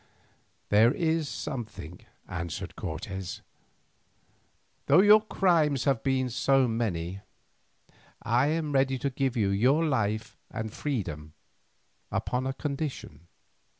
[0.69, 3.41] "There is something," answered Cortes.
[4.87, 7.21] "Though your crimes have been so many,
[8.23, 11.33] I am ready to give you your life and freedom
[12.11, 13.27] upon a condition.